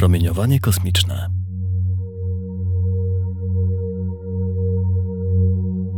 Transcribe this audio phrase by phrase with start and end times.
[0.00, 1.26] Promieniowanie kosmiczne.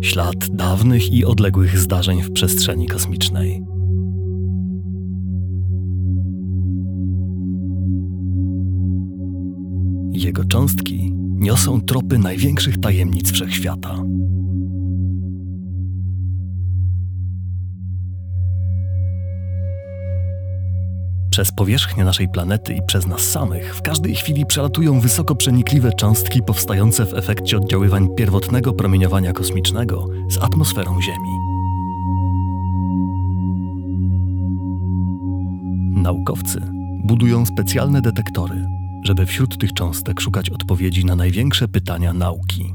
[0.02, 3.62] Ślad dawnych i odległych zdarzeń w przestrzeni kosmicznej.
[10.12, 14.03] Jego cząstki niosą tropy największych tajemnic wszechświata.
[21.43, 26.43] Przez powierzchnię naszej planety i przez nas samych w każdej chwili przelatują wysoko przenikliwe cząstki
[26.43, 31.31] powstające w efekcie oddziaływań pierwotnego promieniowania kosmicznego z atmosferą Ziemi.
[36.03, 36.61] Naukowcy
[37.05, 38.67] budują specjalne detektory,
[39.05, 42.75] żeby wśród tych cząstek szukać odpowiedzi na największe pytania nauki.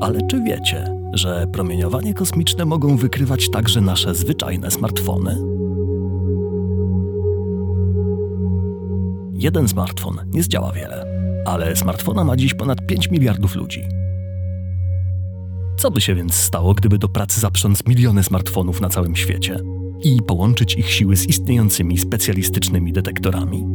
[0.00, 5.38] Ale czy wiecie, że promieniowanie kosmiczne mogą wykrywać także nasze zwyczajne smartfony?
[9.32, 11.06] Jeden smartfon nie zdziała wiele,
[11.46, 13.82] ale smartfona ma dziś ponad 5 miliardów ludzi.
[15.76, 19.60] Co by się więc stało, gdyby do pracy zaprząc miliony smartfonów na całym świecie
[20.02, 23.66] i połączyć ich siły z istniejącymi specjalistycznymi detektorami?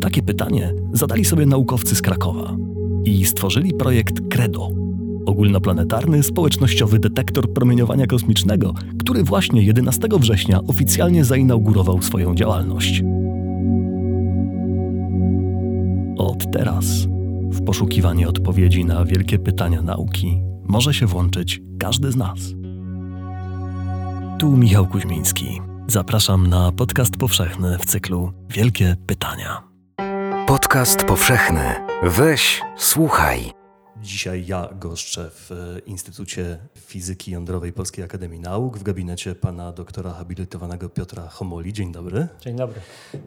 [0.00, 2.56] Takie pytanie zadali sobie naukowcy z Krakowa
[3.04, 4.85] i stworzyli projekt CREDO
[5.26, 13.02] ogólnoplanetarny społecznościowy detektor promieniowania kosmicznego, który właśnie 11 września oficjalnie zainaugurował swoją działalność.
[16.18, 16.86] Od teraz
[17.50, 22.38] w poszukiwanie odpowiedzi na wielkie pytania nauki może się włączyć każdy z nas.
[24.38, 25.60] Tu Michał Kuźmiński.
[25.86, 29.62] Zapraszam na podcast powszechny w cyklu Wielkie Pytania.
[30.46, 31.74] Podcast powszechny.
[32.02, 33.65] Weź, słuchaj.
[34.02, 40.12] Dzisiaj ja goszczę w e, Instytucie Fizyki Jądrowej Polskiej Akademii Nauk w gabinecie pana doktora
[40.12, 41.72] habilitowanego Piotra Homoli.
[41.72, 42.28] Dzień dobry.
[42.40, 42.80] Dzień dobry.
[43.14, 43.18] E,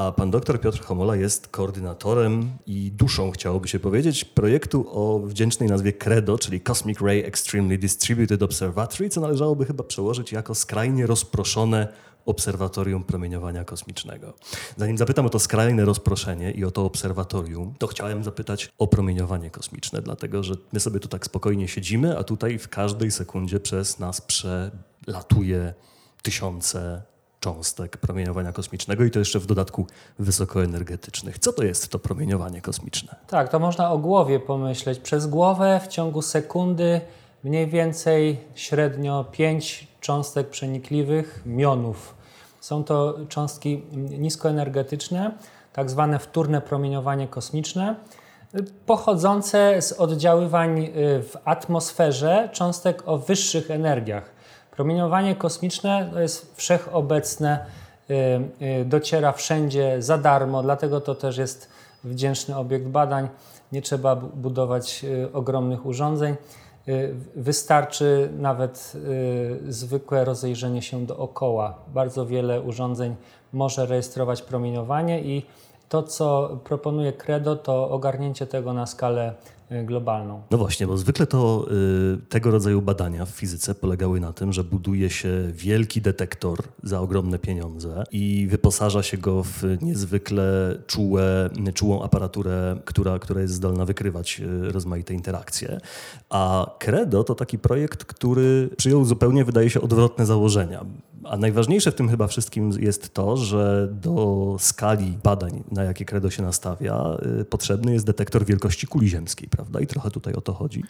[0.00, 5.68] a pan doktor Piotr Homola jest koordynatorem i duszą, chciałoby się powiedzieć, projektu o wdzięcznej
[5.68, 11.88] nazwie CREDO, czyli Cosmic Ray Extremely Distributed Observatory, co należałoby chyba przełożyć jako skrajnie rozproszone
[12.28, 14.32] Obserwatorium Promieniowania Kosmicznego.
[14.76, 19.50] Zanim zapytam o to skrajne rozproszenie i o to obserwatorium, to chciałem zapytać o promieniowanie
[19.50, 23.98] kosmiczne, dlatego że my sobie tu tak spokojnie siedzimy, a tutaj w każdej sekundzie przez
[23.98, 25.74] nas przelatuje
[26.22, 27.02] tysiące
[27.40, 29.86] cząstek promieniowania kosmicznego i to jeszcze w dodatku
[30.18, 31.38] wysokoenergetycznych.
[31.38, 33.16] Co to jest to promieniowanie kosmiczne?
[33.26, 34.98] Tak, to można o głowie pomyśleć.
[34.98, 37.00] Przez głowę w ciągu sekundy
[37.44, 42.17] mniej więcej średnio 5 cząstek przenikliwych, mionów
[42.60, 43.82] są to cząstki
[44.18, 45.32] niskoenergetyczne,
[45.72, 47.94] tak zwane wtórne promieniowanie kosmiczne,
[48.86, 50.90] pochodzące z oddziaływań y,
[51.22, 54.30] w atmosferze cząstek o wyższych energiach.
[54.70, 57.66] Promieniowanie kosmiczne to jest wszechobecne,
[58.10, 58.14] y,
[58.80, 61.68] y, dociera wszędzie za darmo, dlatego to też jest
[62.04, 63.28] wdzięczny obiekt badań.
[63.72, 66.36] Nie trzeba budować ogromnych urządzeń.
[66.88, 68.92] Y, wystarczy nawet
[69.68, 71.74] y, zwykłe rozejrzenie się dookoła.
[71.94, 73.16] Bardzo wiele urządzeń
[73.52, 75.46] może rejestrować promieniowanie i
[75.88, 79.34] to, co proponuje Credo, to ogarnięcie tego na skalę
[79.70, 80.42] globalną.
[80.50, 81.66] No właśnie, bo zwykle to
[82.14, 87.00] y, tego rodzaju badania w fizyce polegały na tym, że buduje się wielki detektor za
[87.00, 93.84] ogromne pieniądze i wyposaża się go w niezwykle czułe, czułą aparaturę, która, która jest zdolna
[93.84, 95.80] wykrywać y, rozmaite interakcje.
[96.30, 100.84] A Credo to taki projekt, który przyjął zupełnie, wydaje się, odwrotne założenia.
[101.24, 106.30] A najważniejsze w tym chyba wszystkim jest to, że do skali badań, na jakie Credo
[106.30, 107.04] się nastawia,
[107.50, 109.80] potrzebny jest detektor wielkości kuli ziemskiej prawda?
[109.80, 110.84] I trochę tutaj o to chodzi.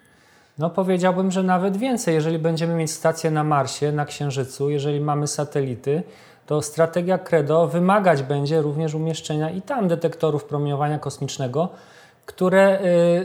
[0.59, 2.15] No powiedziałbym, że nawet więcej.
[2.15, 6.03] Jeżeli będziemy mieć stację na Marsie, na Księżycu, jeżeli mamy satelity,
[6.47, 11.69] to strategia Credo wymagać będzie również umieszczenia i tam detektorów promieniowania kosmicznego,
[12.27, 12.81] które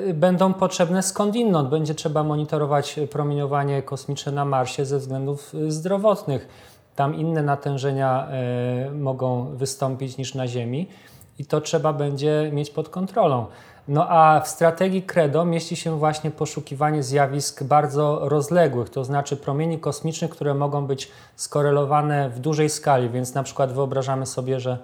[0.10, 1.70] y, będą potrzebne skądinąd.
[1.70, 6.48] Będzie trzeba monitorować promieniowanie kosmiczne na Marsie ze względów y, zdrowotnych.
[6.96, 8.28] Tam inne natężenia
[8.88, 10.88] y, mogą wystąpić niż na Ziemi
[11.40, 13.46] i to trzeba będzie mieć pod kontrolą.
[13.88, 19.80] No a w strategii Credo mieści się właśnie poszukiwanie zjawisk bardzo rozległych, to znaczy promieni
[19.80, 24.78] kosmicznych, które mogą być skorelowane w dużej skali, więc na przykład wyobrażamy sobie, że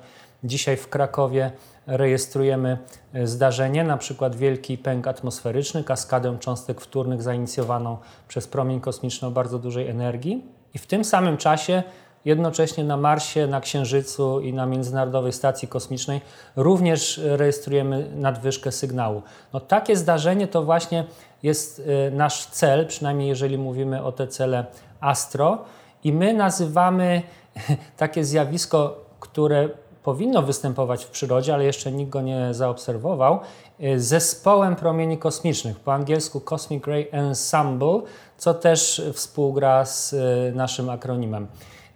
[0.44, 1.52] dzisiaj w Krakowie
[1.88, 2.78] rejestrujemy
[3.14, 7.98] e, zdarzenie, na przykład wielki pęk atmosferyczny, kaskadę cząstek wtórnych zainicjowaną
[8.28, 10.44] przez promień kosmiczny o bardzo dużej energii.
[10.74, 11.84] I w tym samym czasie
[12.26, 16.22] Jednocześnie na Marsie, na Księżycu i na Międzynarodowej Stacji Kosmicznej
[16.56, 19.22] również rejestrujemy nadwyżkę sygnału.
[19.54, 21.06] No, takie zdarzenie to właśnie
[21.44, 24.66] jest y, nasz cel, przynajmniej jeżeli mówimy o te cele
[25.00, 25.58] astro.
[26.04, 27.22] I my nazywamy
[27.98, 29.70] takie zjawisko, które
[30.04, 33.40] powinno występować w przyrodzie, ale jeszcze nikt go nie zaobserwował,
[33.84, 38.02] y, zespołem promieni kosmicznych, po angielsku Cosmic Ray Ensemble,
[38.38, 41.48] co też współgra z y, naszym akronimem.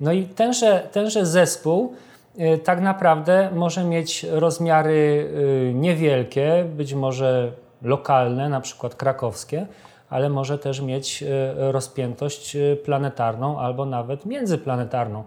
[0.03, 1.93] No i tenże, tenże zespół
[2.39, 5.29] y, tak naprawdę może mieć rozmiary
[5.73, 7.51] niewielkie, być może
[7.81, 9.67] lokalne, na przykład krakowskie,
[10.09, 11.23] ale może też mieć
[11.55, 15.23] rozpiętość planetarną albo nawet międzyplanetarną.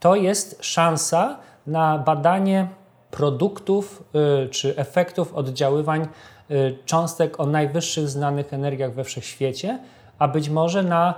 [0.00, 2.68] To jest szansa na badanie
[3.10, 4.04] produktów
[4.44, 6.08] y, czy efektów oddziaływań
[6.50, 9.78] y, cząstek o najwyższych znanych energiach we wszechświecie,
[10.22, 11.14] a być może na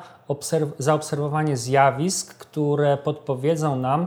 [0.79, 4.07] zaobserwowanie zjawisk, które podpowiedzą nam,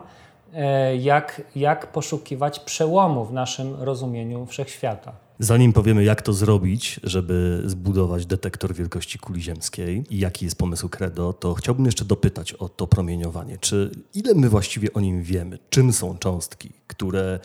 [0.54, 5.12] e, jak, jak poszukiwać przełomu w naszym rozumieniu wszechświata.
[5.40, 10.90] Zanim powiemy, jak to zrobić, żeby zbudować detektor wielkości kuli ziemskiej i jaki jest pomysł
[10.90, 13.58] Credo, to chciałbym jeszcze dopytać o to promieniowanie.
[13.58, 15.60] Czy ile my właściwie o nim wiemy?
[15.70, 17.40] Czym są cząstki, które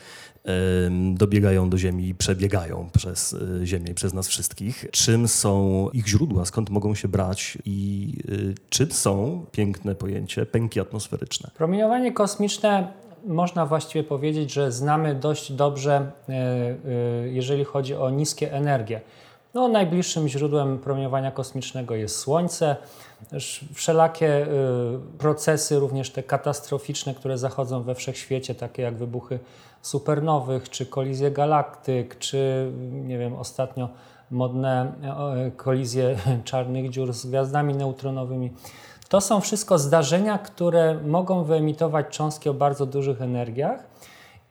[1.13, 4.85] dobiegają do Ziemi i przebiegają przez e, Ziemię i przez nas wszystkich?
[4.91, 10.79] Czym są ich źródła, skąd mogą się brać i e, czym są, piękne pojęcie, pęki
[10.79, 11.51] atmosferyczne?
[11.55, 12.93] Promieniowanie kosmiczne
[13.25, 16.75] można właściwie powiedzieć, że znamy dość dobrze, e, e,
[17.27, 19.01] jeżeli chodzi o niskie energie.
[19.53, 22.75] No, najbliższym źródłem promieniowania kosmicznego jest Słońce.
[23.73, 24.47] Wszelakie e,
[25.17, 29.39] procesy, również te katastroficzne, które zachodzą we wszechświecie, takie jak wybuchy
[29.81, 33.89] supernowych, czy kolizje galaktyk, czy nie wiem, ostatnio
[34.31, 34.93] modne
[35.57, 38.51] kolizje czarnych dziur z gwiazdami neutronowymi.
[39.13, 43.79] To są wszystko zdarzenia, które mogą wyemitować cząstki o bardzo dużych energiach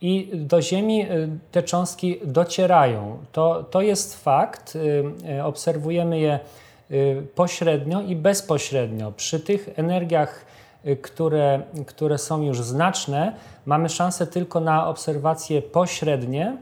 [0.01, 3.19] i do Ziemi y, te cząstki docierają.
[3.33, 4.77] To, to jest fakt.
[4.77, 5.05] Y,
[5.39, 6.39] y, obserwujemy je
[7.35, 9.13] pośrednio i bezpośrednio.
[9.13, 10.45] Przy tych energiach,
[11.03, 13.37] które, które są już znaczne,
[13.67, 16.57] mamy szansę tylko na obserwacje pośrednie,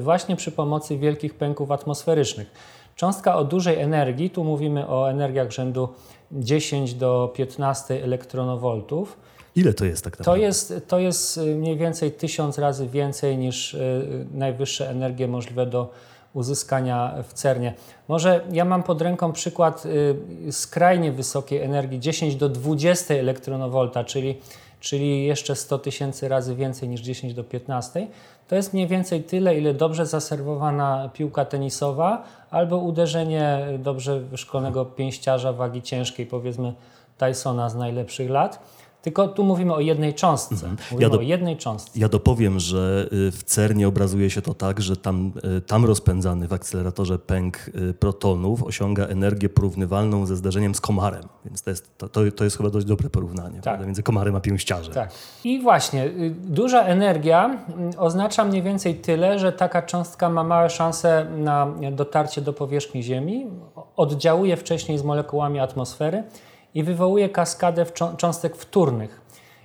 [0.00, 2.50] właśnie przy pomocy wielkich pęków atmosferycznych.
[3.00, 5.88] Cząstka o dużej energii, tu mówimy o energiach rzędu
[6.32, 9.16] 10 do 15 elektronowoltów.
[9.56, 10.40] Ile to jest tak naprawdę?
[10.40, 15.66] To jest, to jest y, mniej więcej tysiąc razy więcej niż y, najwyższe energie możliwe
[15.66, 15.90] do
[16.34, 17.74] uzyskania w CERNie.
[18.08, 19.86] Może ja mam pod ręką przykład
[20.46, 24.38] y, skrajnie wysokiej energii 10 do 20 elektronowolta, czyli,
[24.80, 28.06] czyli jeszcze 100 tysięcy razy więcej niż 10 do 15.
[28.48, 35.52] To jest mniej więcej tyle, ile dobrze zaserwowana piłka tenisowa albo uderzenie dobrze wyszkolonego pięściarza
[35.52, 36.72] wagi ciężkiej, powiedzmy
[37.18, 38.58] Tysona z najlepszych lat.
[39.02, 40.54] Tylko tu mówimy o jednej cząstce.
[40.54, 40.76] Mhm.
[40.90, 41.98] Mówimy ja do, o jednej cząstce.
[41.98, 46.48] Ja dopowiem, że y, w CERNie obrazuje się to tak, że tam, y, tam rozpędzany
[46.48, 51.22] w akceleratorze pęk y, protonów osiąga energię porównywalną ze zdarzeniem z komarem.
[51.44, 53.86] Więc to jest, to, to jest chyba dość dobre porównanie tak.
[53.86, 54.94] między komarem a pięściarzem.
[54.94, 55.10] Tak.
[55.44, 57.58] I właśnie, duża energia
[57.98, 63.46] oznacza mniej więcej tyle, że taka cząstka ma małe szanse na dotarcie do powierzchni Ziemi,
[63.96, 66.22] oddziałuje wcześniej z molekułami atmosfery
[66.74, 67.86] i wywołuje kaskadę
[68.16, 69.20] cząstek wtórnych.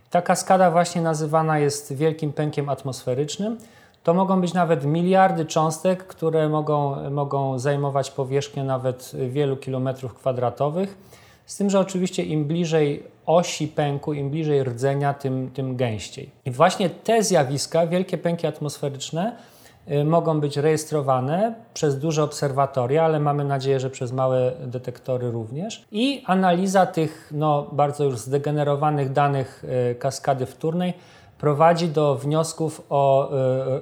[0.10, 3.58] Ta kaskada właśnie nazywana jest wielkim pękiem atmosferycznym.
[4.04, 10.98] To mogą być nawet miliardy cząstek, które mogą, mogą zajmować powierzchnię nawet wielu kilometrów kwadratowych.
[11.46, 16.30] Z tym, że oczywiście im bliżej osi pęku, im bliżej rdzenia, tym, tym gęściej.
[16.46, 19.36] I właśnie te zjawiska, wielkie pęki atmosferyczne,
[20.06, 25.86] mogą być rejestrowane przez duże obserwatoria, ale mamy nadzieję, że przez małe detektory również.
[25.92, 30.94] I analiza tych no, bardzo już zdegenerowanych danych y, kaskady wtórnej
[31.38, 33.32] prowadzi do wniosków o
[33.78, 33.82] y,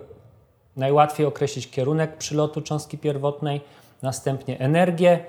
[0.75, 3.61] najłatwiej określić kierunek przylotu cząstki pierwotnej,
[4.01, 5.19] następnie energię,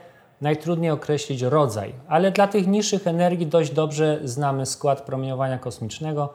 [0.41, 1.93] najtrudniej określić rodzaj.
[2.09, 6.35] Ale dla tych niższych energii dość dobrze znamy skład promieniowania kosmicznego.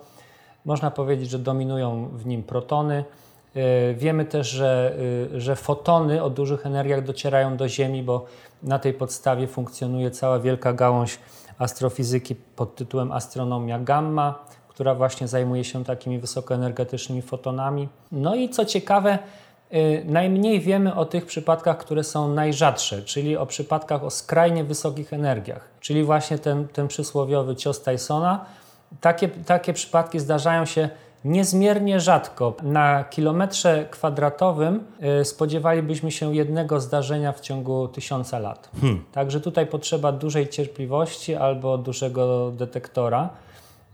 [0.65, 3.03] Można powiedzieć, że dominują w nim protony.
[3.55, 4.95] E, wiemy też, że,
[5.35, 8.25] e, że fotony o dużych energiach docierają do Ziemi, bo
[8.63, 11.19] na tej podstawie funkcjonuje cała wielka gałąź
[11.57, 17.89] astrofizyki pod tytułem astronomia gamma, która właśnie zajmuje się takimi wysokoenergetycznymi fotonami.
[18.11, 19.19] No i co ciekawe,
[19.69, 25.13] e, najmniej wiemy o tych przypadkach, które są najrzadsze, czyli o przypadkach o skrajnie wysokich
[25.13, 28.45] energiach, czyli właśnie ten, ten przysłowiowy cios Tysona.
[29.01, 30.89] Takie, takie przypadki zdarzają się
[31.25, 32.53] niezmiernie rzadko.
[32.63, 34.83] Na kilometrze kwadratowym
[35.21, 38.69] y, spodziewalibyśmy się jednego zdarzenia w ciągu tysiąca lat.
[38.81, 39.03] Hmm.
[39.11, 43.29] Także tutaj potrzeba dużej cierpliwości albo dużego detektora.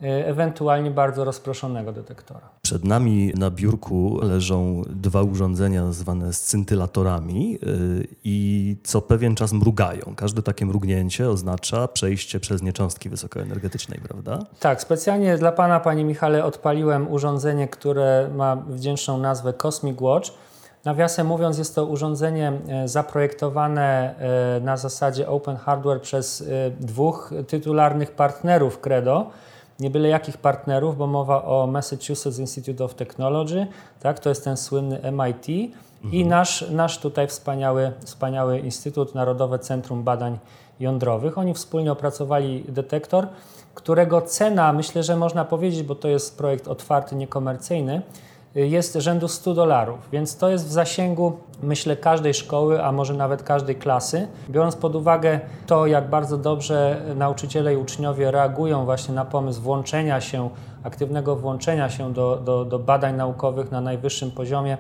[0.03, 2.49] E, ewentualnie bardzo rozproszonego detektora.
[2.61, 7.67] Przed nami na biurku leżą dwa urządzenia zwane scintylatorami e,
[8.23, 10.13] i co pewien czas mrugają.
[10.15, 14.39] Każde takie mrugnięcie oznacza przejście przez niecząstki wysokoenergetycznej, prawda?
[14.59, 20.29] Tak, specjalnie dla Pana, Panie Michale, odpaliłem urządzenie, które ma wdzięczną nazwę Cosmic Watch.
[20.85, 24.15] Nawiasem mówiąc, jest to urządzenie e, zaprojektowane
[24.61, 26.43] na zasadzie open hardware przez
[26.79, 29.31] dwóch tytularnych partnerów Credo
[29.79, 33.67] nie byle jakich partnerów, bo mowa o Massachusetts Institute of Technology,
[34.00, 36.13] tak, to jest ten słynny MIT mhm.
[36.13, 40.38] i nasz, nasz tutaj wspaniały, wspaniały Instytut Narodowe Centrum Badań
[40.79, 41.38] Jądrowych.
[41.38, 43.27] Oni wspólnie opracowali detektor,
[43.75, 48.01] którego cena, myślę, że można powiedzieć, bo to jest projekt otwarty, niekomercyjny,
[48.55, 53.43] jest rzędu 100 dolarów, więc to jest w zasięgu, myślę, każdej szkoły, a może nawet
[53.43, 54.27] każdej klasy.
[54.50, 60.21] Biorąc pod uwagę to, jak bardzo dobrze nauczyciele i uczniowie reagują właśnie na pomysł włączenia
[60.21, 60.50] się,
[60.83, 64.77] aktywnego włączenia się do, do, do badań naukowych na najwyższym poziomie,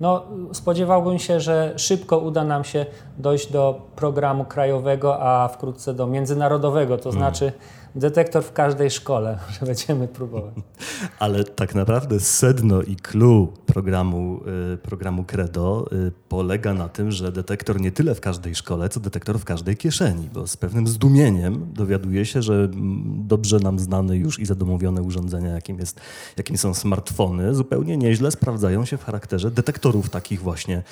[0.00, 2.86] no, spodziewałbym się, że szybko uda nam się
[3.18, 7.18] dojść do programu krajowego, a wkrótce do międzynarodowego, to hmm.
[7.18, 7.52] znaczy
[7.96, 10.54] detektor w każdej szkole, że będziemy próbować.
[11.18, 14.40] Ale tak naprawdę sedno i clue programu,
[14.74, 19.00] y, programu Credo y, polega na tym, że detektor nie tyle w każdej szkole, co
[19.00, 24.16] detektor w każdej kieszeni, bo z pewnym zdumieniem dowiaduje się, że mm, dobrze nam znane
[24.16, 26.00] już i zadomowione urządzenia, jakim, jest,
[26.36, 30.82] jakim są smartfony, zupełnie nieźle sprawdzają się w charakterze detektorów takich właśnie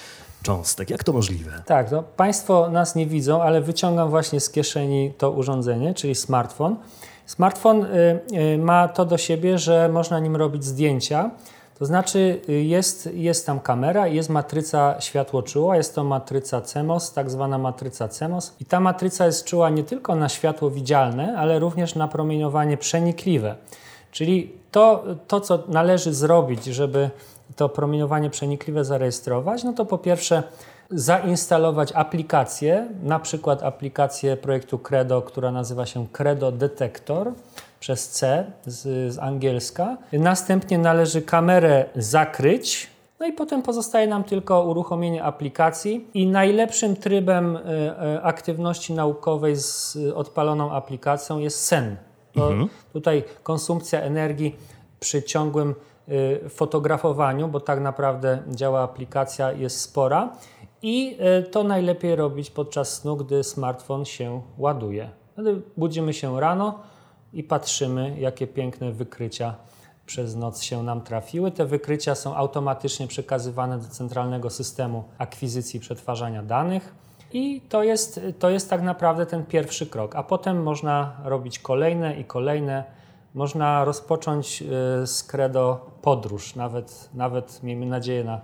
[0.45, 0.91] cząstek.
[0.91, 1.63] Jak to możliwe?
[1.67, 6.77] Tak, no, Państwo nas nie widzą, ale wyciągam właśnie z kieszeni to urządzenie, czyli smartfon.
[7.27, 8.21] Smartfon y,
[8.55, 11.31] y, ma to do siebie, że można nim robić zdjęcia.
[11.79, 17.31] To znaczy y, jest, jest tam kamera jest matryca światło-czuła, jest to matryca CMOS, tak
[17.31, 18.55] zwana matryca CMOS.
[18.61, 23.57] I ta matryca jest czuła nie tylko na światło widzialne, ale również na promieniowanie przenikliwe.
[24.11, 27.11] Czyli to, to co należy zrobić, żeby
[27.57, 30.43] to promieniowanie przenikliwe zarejestrować, no to po pierwsze
[30.91, 37.33] zainstalować aplikację, na przykład aplikację projektu Credo, która nazywa się Credo Detector
[37.81, 39.97] przez C z, z angielska.
[40.13, 47.57] Następnie należy kamerę zakryć, no i potem pozostaje nam tylko uruchomienie aplikacji i najlepszym trybem
[47.57, 51.97] e, e, aktywności naukowej z odpaloną aplikacją jest sen.
[52.37, 52.69] Mhm.
[52.93, 54.57] Tutaj konsumpcja energii
[55.01, 55.75] przy ciągłym
[56.49, 60.33] fotografowaniu, bo tak naprawdę działa aplikacja, jest spora.
[60.83, 65.11] I y, to najlepiej robić podczas snu, gdy smartfon się ładuje.
[65.33, 66.79] Wtedy budzimy się rano
[67.33, 69.55] i patrzymy, jakie piękne wykrycia
[70.07, 71.51] przez noc się nam trafiły.
[71.51, 76.95] Te wykrycia są automatycznie przekazywane do centralnego systemu akwizycji i przetwarzania danych.
[77.33, 82.17] I to jest, to jest tak naprawdę ten pierwszy krok, a potem można robić kolejne
[82.17, 82.85] i kolejne
[83.35, 84.63] można rozpocząć
[85.03, 88.41] y, z credo podróż, nawet, nawet miejmy nadzieję na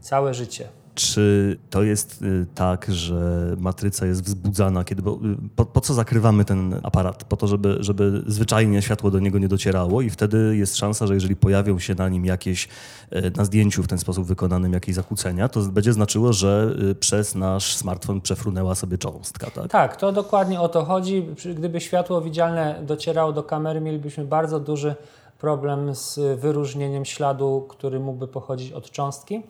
[0.00, 0.68] całe życie.
[0.94, 5.14] Czy to jest y, tak, że matryca jest wzbudzana, kiedy, y,
[5.56, 7.24] po, po, co zakrywamy ten aparat?
[7.24, 11.14] Po to, żeby, żeby zwyczajnie światło do niego nie docierało i wtedy jest szansa, że
[11.14, 12.68] jeżeli pojawią się na nim jakieś,
[13.12, 17.76] y, na zdjęciu w ten sposób wykonanym jakieś zakłócenia, to będzie znaczyło, że przez nasz
[17.76, 19.70] smartfon przefrunęła sobie cząstka, tak?
[19.70, 21.26] Tak, to dokładnie o to chodzi.
[21.56, 24.94] Gdyby światło widzialne docierało do kamery, mielibyśmy bardzo duży
[25.38, 29.42] problem z wyróżnieniem śladu, który mógłby pochodzić od cząstki.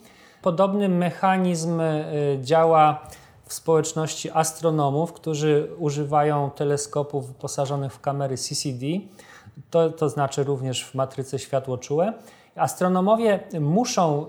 [0.43, 2.05] Podobny mechanizm e,
[2.41, 3.09] działa
[3.45, 8.87] w społeczności astronomów, którzy używają teleskopów wyposażonych w kamery CCD,
[9.71, 12.13] to, to znaczy również w matryce światłoczułe.
[12.57, 14.27] Astronomowie muszą e,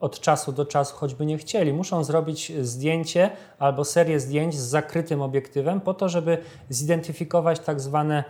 [0.00, 5.22] od czasu do czasu, choćby nie chcieli, muszą zrobić zdjęcie albo serię zdjęć z zakrytym
[5.22, 8.24] obiektywem po to, żeby zidentyfikować tak zwane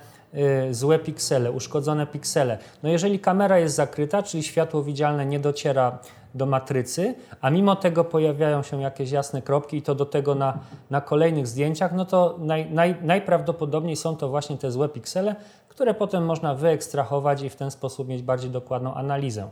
[0.71, 2.59] złe piksele, uszkodzone piksele.
[2.83, 5.99] No jeżeli kamera jest zakryta, czyli światło widzialne nie dociera
[6.35, 10.59] do matrycy, a mimo tego pojawiają się jakieś jasne kropki i to do tego na,
[10.91, 15.37] na kolejnych zdjęciach, no to naj, naj, najprawdopodobniej są to właśnie te złe piksele,
[15.69, 19.49] które potem można wyekstrahować i w ten sposób mieć bardziej dokładną analizę.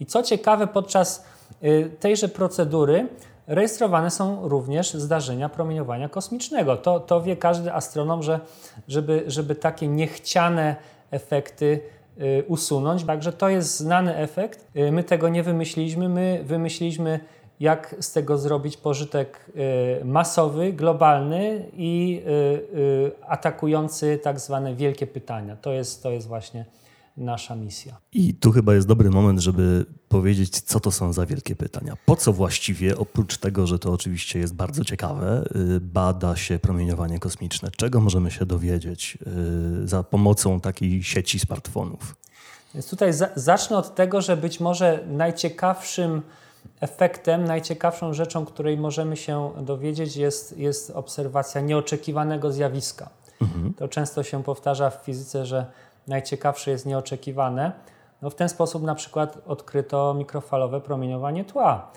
[0.00, 1.24] I co ciekawe, podczas
[1.64, 3.08] y, tejże procedury
[3.54, 6.76] rejestrowane są również zdarzenia promieniowania kosmicznego.
[6.76, 8.40] To, to wie każdy astronom, że
[8.88, 10.76] żeby, żeby takie niechciane
[11.10, 11.80] efekty
[12.20, 13.04] Y, usunąć.
[13.04, 14.66] Także to jest znany efekt.
[14.76, 17.20] Y, my tego nie wymyśliliśmy, my wymyśliliśmy,
[17.60, 19.50] jak z tego zrobić pożytek
[20.00, 22.22] y, masowy, globalny i
[23.26, 25.56] atakujący tak zwane wielkie pytania.
[25.56, 26.64] To jest, to jest właśnie
[27.16, 27.96] nasza misja.
[28.12, 31.96] I tu chyba jest dobry moment, żeby powiedzieć, co to są za wielkie pytania.
[32.06, 35.44] Po co właściwie, oprócz tego, że to oczywiście jest bardzo ciekawe,
[35.76, 37.70] y, bada się promieniowanie kosmiczne?
[37.76, 39.18] Czego możemy się dowiedzieć
[39.82, 42.16] y, za pomocą takiej sieci smartfonów?
[42.74, 46.22] Więc tutaj za zacznę od tego, że być może najciekawszym
[46.80, 53.10] efektem, najciekawszą rzeczą, której możemy się dowiedzieć, jest, jest obserwacja nieoczekiwanego zjawiska.
[53.40, 53.74] Mhm.
[53.74, 55.66] To często się powtarza w fizyce, że
[56.06, 57.72] najciekawsze jest nieoczekiwane.
[58.22, 61.90] No w ten sposób na przykład odkryto mikrofalowe promieniowanie tła.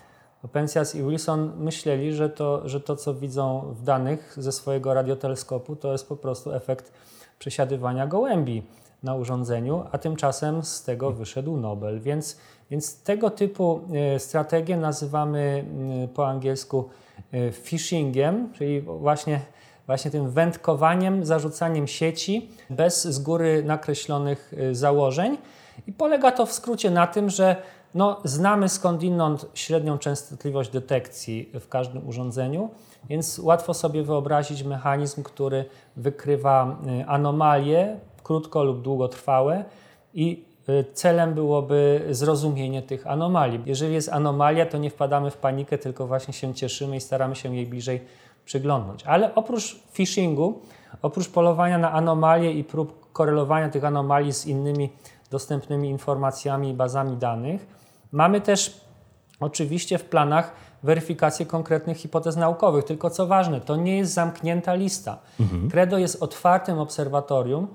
[0.51, 5.75] Penzias i Wilson myśleli, że to, że to, co widzą w danych ze swojego radioteleskopu,
[5.75, 6.91] to jest po prostu efekt
[7.39, 8.63] przesiadywania gołębi
[9.03, 11.99] na urządzeniu, a tymczasem z tego wyszedł Nobel.
[11.99, 12.39] Więc,
[12.71, 13.81] więc tego typu
[14.15, 15.65] e, strategię nazywamy
[16.13, 16.89] po angielsku
[17.31, 19.39] e, phishingiem, czyli właśnie
[19.85, 25.37] właśnie tym wędkowaniem, zarzucaniem sieci bez z góry nakreślonych y, założeń.
[25.87, 27.55] I polega to w skrócie na tym, że
[27.95, 32.69] no, znamy skądinąd średnią częstotliwość detekcji w każdym urządzeniu,
[33.09, 35.65] więc łatwo sobie wyobrazić mechanizm, który
[35.97, 39.65] wykrywa y, anomalie krótko lub długotrwałe
[40.13, 43.61] i y, celem byłoby zrozumienie tych anomalii.
[43.65, 47.55] Jeżeli jest anomalia, to nie wpadamy w panikę, tylko właśnie się cieszymy i staramy się
[47.55, 48.01] jej bliżej
[48.45, 49.03] przyglądnąć.
[49.03, 50.61] Ale oprócz phishingu,
[51.01, 54.89] oprócz polowania na anomalie i prób korelowania tych anomalii z innymi
[55.31, 57.67] dostępnymi informacjami i bazami danych,
[58.11, 58.81] mamy też
[59.39, 62.83] oczywiście w planach weryfikację konkretnych hipotez naukowych.
[62.85, 65.17] Tylko co ważne, to nie jest zamknięta lista.
[65.39, 65.69] Mhm.
[65.69, 67.67] Credo jest otwartym obserwatorium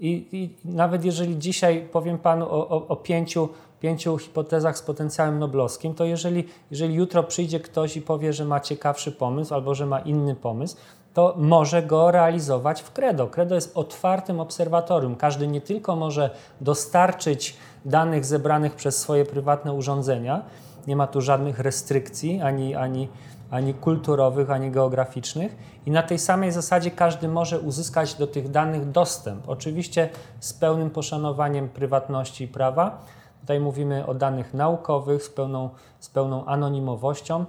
[0.00, 3.48] i, i, nawet jeżeli dzisiaj powiem Panu o, o, o pięciu
[3.84, 8.60] pięciu hipotezach z potencjałem noblowskim, to jeżeli, jeżeli jutro przyjdzie ktoś i powie, że ma
[8.60, 10.76] ciekawszy pomysł albo że ma inny pomysł,
[11.14, 13.26] to może go realizować w Credo.
[13.26, 15.16] Credo jest otwartym obserwatorium.
[15.16, 20.42] Każdy nie tylko może dostarczyć danych zebranych przez swoje prywatne urządzenia,
[20.86, 23.08] nie ma tu żadnych restrykcji ani, ani,
[23.50, 25.56] ani kulturowych, ani geograficznych.
[25.86, 29.48] I na tej samej zasadzie każdy może uzyskać do tych danych dostęp.
[29.48, 30.08] Oczywiście
[30.40, 32.98] z pełnym poszanowaniem prywatności i prawa,
[33.44, 35.70] Tutaj mówimy o danych naukowych z pełną,
[36.00, 37.44] z pełną anonimowością,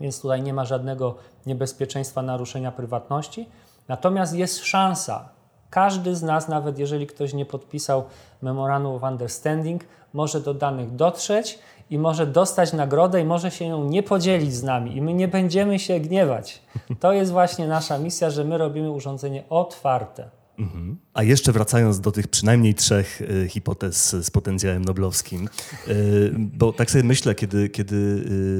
[0.00, 1.14] więc tutaj nie ma żadnego
[1.46, 3.48] niebezpieczeństwa naruszenia prywatności.
[3.88, 5.28] Natomiast jest szansa,
[5.70, 8.04] każdy z nas, nawet jeżeli ktoś nie podpisał
[8.42, 11.58] Memorandum of Understanding, może do danych dotrzeć
[11.90, 15.28] i może dostać nagrodę i może się ją nie podzielić z nami i my nie
[15.28, 16.62] będziemy się gniewać.
[17.00, 20.37] To jest właśnie nasza misja, że my robimy urządzenie otwarte.
[20.58, 20.96] Mhm.
[21.14, 25.48] A jeszcze wracając do tych przynajmniej trzech y, hipotez z potencjałem noblowskim,
[25.88, 27.96] y, bo tak sobie myślę, kiedy, kiedy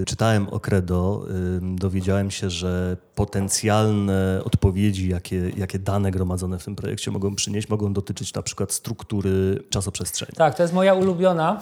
[0.02, 1.26] y, czytałem o Credo,
[1.60, 7.92] dowiedziałem się, że potencjalne odpowiedzi, jakie, jakie dane gromadzone w tym projekcie mogą przynieść, mogą
[7.92, 10.32] dotyczyć na przykład struktury czasoprzestrzeni.
[10.36, 11.60] Tak, to jest moja ulubiona,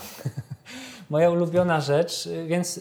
[1.11, 2.81] moja ulubiona rzecz, więc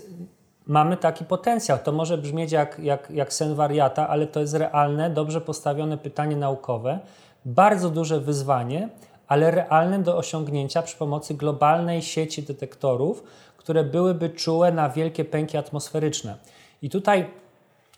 [0.68, 1.78] mamy taki potencjał.
[1.84, 6.36] To może brzmieć jak, jak, jak sen wariata, ale to jest realne, dobrze postawione pytanie
[6.36, 7.00] naukowe
[7.46, 8.90] bardzo duże wyzwanie,
[9.28, 13.24] ale realne do osiągnięcia przy pomocy globalnej sieci detektorów,
[13.58, 16.38] które byłyby czułe na wielkie pęki atmosferyczne.
[16.82, 17.30] I tutaj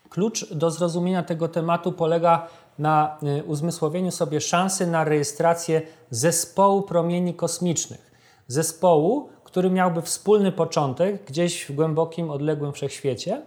[0.09, 2.47] klucz do zrozumienia tego tematu polega
[2.79, 8.11] na y, uzmysłowieniu sobie szansy na rejestrację zespołu promieni kosmicznych.
[8.47, 13.41] Zespołu, który miałby wspólny początek gdzieś w głębokim, odległym wszechświecie.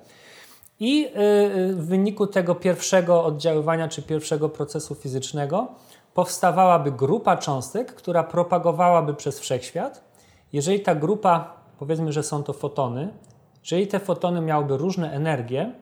[0.80, 1.20] I y,
[1.58, 5.68] y, w wyniku tego pierwszego oddziaływania czy pierwszego procesu fizycznego
[6.14, 10.04] powstawałaby grupa cząstek, która propagowałaby przez wszechświat.
[10.52, 13.12] Jeżeli ta grupa, powiedzmy, że są to fotony,
[13.62, 15.72] jeżeli te fotony miałyby różne energie,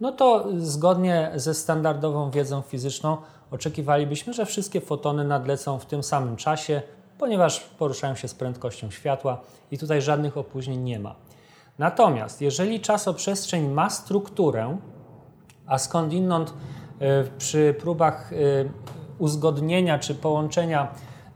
[0.00, 3.16] no to zgodnie ze standardową wiedzą fizyczną
[3.50, 6.82] oczekiwalibyśmy, że wszystkie fotony nadlecą w tym samym czasie,
[7.18, 9.40] ponieważ poruszają się z prędkością światła
[9.70, 11.14] i tutaj żadnych opóźnień nie ma.
[11.78, 14.76] Natomiast jeżeli czasoprzestrzeń ma strukturę,
[15.66, 16.54] a skądinąd
[17.00, 18.36] e, przy próbach e,
[19.18, 20.88] uzgodnienia czy połączenia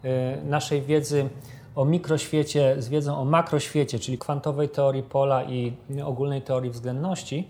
[0.04, 1.28] e, naszej wiedzy
[1.74, 5.72] o mikroświecie z wiedzą o makroświecie, czyli kwantowej teorii pola i
[6.04, 7.48] ogólnej teorii względności,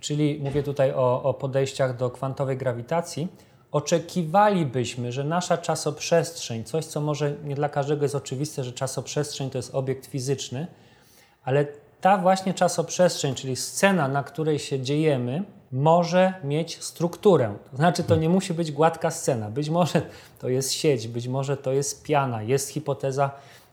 [0.00, 3.28] czyli mówię tutaj o, o podejściach do kwantowej grawitacji,
[3.72, 9.58] oczekiwalibyśmy, że nasza czasoprzestrzeń, coś co może nie dla każdego jest oczywiste, że czasoprzestrzeń to
[9.58, 10.66] jest obiekt fizyczny,
[11.44, 11.66] ale
[12.00, 17.54] ta właśnie czasoprzestrzeń, czyli scena, na której się dziejemy, może mieć strukturę.
[17.70, 19.50] To znaczy, to nie musi być gładka scena.
[19.50, 20.02] Być może
[20.38, 22.42] to jest sieć, być może to jest piana.
[22.42, 23.30] Jest hipoteza,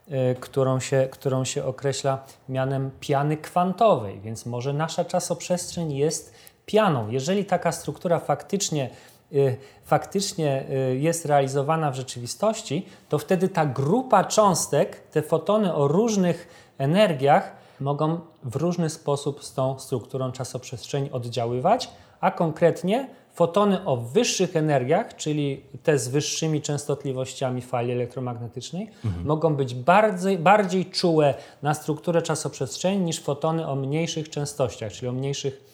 [0.08, 6.34] y, którą, się, którą się określa mianem piany kwantowej, więc może nasza czasoprzestrzeń jest
[6.66, 7.08] pianą.
[7.08, 8.90] Jeżeli taka struktura faktycznie
[9.32, 15.88] y, faktycznie y, jest realizowana w rzeczywistości, to wtedy ta grupa cząstek, te fotony o
[15.88, 23.96] różnych energiach mogą w różny sposób z tą strukturą czasoprzestrzeni oddziaływać, a konkretnie fotony o
[23.96, 29.26] wyższych energiach, czyli te z wyższymi częstotliwościami fali elektromagnetycznej, mhm.
[29.26, 35.12] mogą być bardziej, bardziej czułe na strukturę czasoprzestrzeni niż fotony o mniejszych częstościach, czyli o
[35.12, 35.64] mniejszych,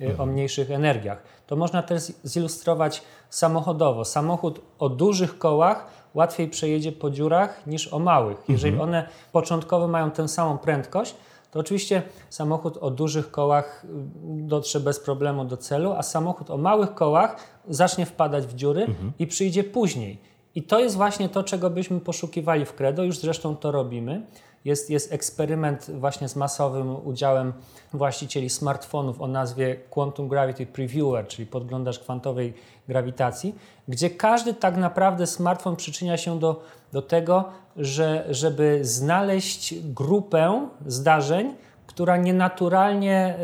[0.00, 0.20] mhm.
[0.20, 1.22] o mniejszych energiach.
[1.46, 4.04] To można też zilustrować samochodowo.
[4.04, 8.38] Samochód o dużych kołach łatwiej przejedzie po dziurach niż o małych.
[8.48, 8.88] Jeżeli mhm.
[8.88, 11.14] one początkowo mają tę samą prędkość,
[11.52, 13.88] to oczywiście samochód o dużych kołach y,
[14.24, 17.36] dotrze bez problemu do celu, a samochód o małych kołach
[17.68, 19.12] zacznie wpadać w dziury mhm.
[19.18, 20.18] i przyjdzie później.
[20.54, 24.26] I to jest właśnie to, czego byśmy poszukiwali w Credo, już zresztą to robimy.
[24.64, 27.52] Jest, jest eksperyment właśnie z masowym udziałem
[27.92, 32.54] właścicieli smartfonów o nazwie Quantum Gravity Previewer, czyli podglądacz kwantowej
[32.88, 33.54] grawitacji,
[33.88, 37.44] gdzie każdy tak naprawdę smartfon przyczynia się do, do tego,
[37.76, 41.54] że, żeby znaleźć grupę zdarzeń,
[41.86, 43.36] która nienaturalnie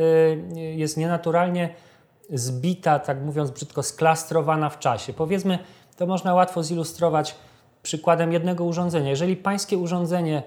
[0.57, 1.75] y, jest nienaturalnie
[2.31, 5.13] zbita, tak mówiąc brzydko, sklastrowana w czasie.
[5.13, 5.59] Powiedzmy,
[5.97, 7.35] to można łatwo zilustrować
[7.83, 9.11] przykładem jednego urządzenia.
[9.11, 10.43] Jeżeli pańskie urządzenie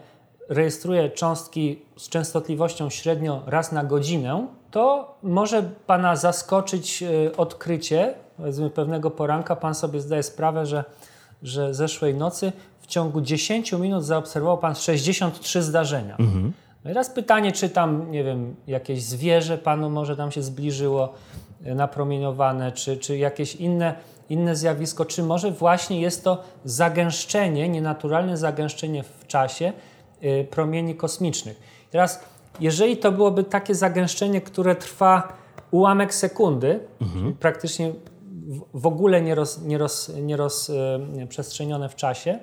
[0.49, 8.69] rejestruje cząstki z częstotliwością średnio raz na godzinę, to może Pana zaskoczyć e, odkrycie, powiedzmy
[8.69, 10.83] pewnego poranka, Pan sobie zdaje sprawę, że,
[11.43, 16.15] że zeszłej nocy w ciągu 10 minut zaobserwował Pan 63 zdarzenia.
[16.19, 16.53] Mhm.
[16.83, 21.13] No i teraz pytanie, czy tam, nie wiem, jakieś zwierzę Panu może tam się zbliżyło,
[21.65, 23.95] e, napromieniowane, czy, czy jakieś inne,
[24.29, 29.73] inne zjawisko, czy może właśnie jest to zagęszczenie, nienaturalne zagęszczenie w czasie,
[30.49, 31.61] promieni kosmicznych.
[31.91, 32.23] Teraz,
[32.59, 35.33] jeżeli to byłoby takie zagęszczenie, które trwa
[35.71, 37.33] ułamek sekundy, mhm.
[37.33, 37.93] praktycznie
[38.73, 42.39] w ogóle nie, roz, nie, roz, nie rozprzestrzenione y, w czasie,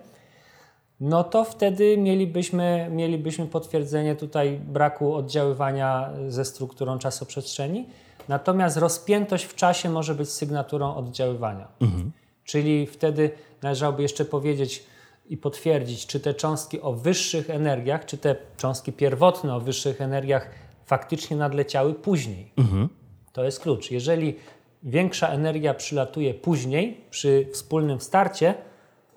[1.01, 7.87] no to wtedy mielibyśmy, mielibyśmy potwierdzenie tutaj braku oddziaływania ze strukturą czasoprzestrzeni.
[8.29, 11.69] Natomiast rozpiętość w czasie może być sygnaturą oddziaływania.
[11.81, 12.13] Mhm.
[12.45, 13.31] Czyli wtedy
[13.63, 14.87] należałoby jeszcze powiedzieć,
[15.29, 20.51] i potwierdzić, czy te cząstki o wyższych energiach, czy te cząstki pierwotne o wyższych energiach
[20.85, 22.53] faktycznie nadleciały później.
[22.57, 22.89] Mhm.
[23.33, 23.91] To jest klucz.
[23.91, 24.37] Jeżeli
[24.83, 28.55] większa energia przylatuje później, przy wspólnym starcie,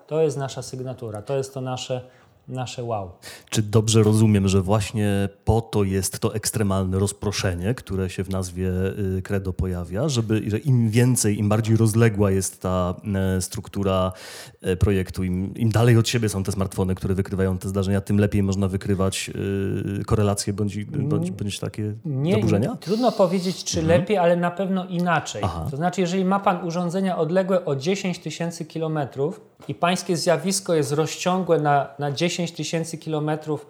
[0.06, 2.08] to jest nasza sygnatura, to jest to nasze
[2.52, 3.10] nasze wow.
[3.50, 8.70] Czy dobrze rozumiem, że właśnie po to jest to ekstremalne rozproszenie, które się w nazwie
[9.18, 14.12] y, Credo pojawia, żeby że im więcej, im bardziej rozległa jest ta e, struktura
[14.62, 18.18] e, projektu, im, im dalej od siebie są te smartfony, które wykrywają te zdarzenia, tym
[18.18, 19.30] lepiej można wykrywać
[20.00, 22.70] y, korelacje bądź, bądź, bądź takie nie, zaburzenia?
[22.70, 24.00] Nie, trudno powiedzieć, czy mhm.
[24.00, 25.42] lepiej, ale na pewno inaczej.
[25.44, 25.66] Aha.
[25.70, 30.92] To znaczy, jeżeli ma Pan urządzenia odległe o 10 tysięcy kilometrów i Pańskie zjawisko jest
[30.92, 33.66] rozciągłe na, na 10 10 tysięcy kilometrów,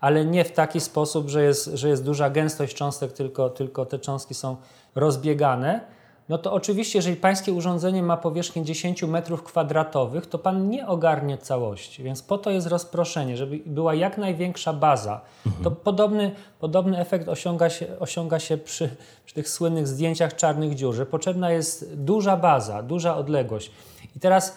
[0.00, 3.98] ale nie w taki sposób, że jest, że jest duża gęstość cząstek, tylko, tylko te
[3.98, 4.56] cząstki są
[4.94, 5.80] rozbiegane,
[6.28, 11.38] no to oczywiście, jeżeli pańskie urządzenie ma powierzchnię 10 metrów kwadratowych, to pan nie ogarnie
[11.38, 12.02] całości.
[12.02, 15.20] Więc po to jest rozproszenie, żeby była jak największa baza.
[15.46, 15.64] Mhm.
[15.64, 20.94] To podobny, podobny efekt osiąga się, osiąga się przy, przy tych słynnych zdjęciach czarnych dziur,
[20.94, 23.70] że potrzebna jest duża baza, duża odległość.
[24.16, 24.54] I teraz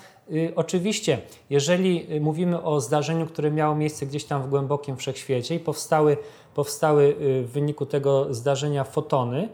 [0.56, 5.60] oczywiście, jeżeli y, mówimy o zdarzeniu, które miało miejsce gdzieś tam w głębokim wszechświecie i
[5.60, 6.18] powstały,
[6.56, 9.50] powstały y, w wyniku tego zdarzenia fotony,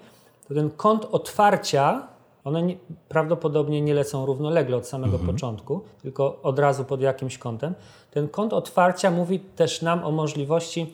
[0.47, 2.07] to ten kąt otwarcia,
[2.43, 2.77] one nie,
[3.09, 5.33] prawdopodobnie nie lecą równolegle od samego mhm.
[5.33, 7.73] początku, tylko od razu pod jakimś kątem.
[8.11, 10.93] Ten kąt otwarcia mówi też nam o możliwości